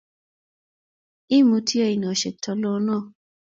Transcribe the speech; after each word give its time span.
Imutii 1.37 1.85
oinosiek 1.87 2.35
tulonok 2.43 3.05